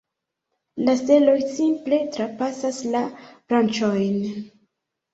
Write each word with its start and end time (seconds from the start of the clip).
La 0.87 0.95
steloj 1.01 1.35
simple 1.51 2.01
trapasas 2.17 2.83
la 2.97 3.05
branĉojn. 3.31 4.21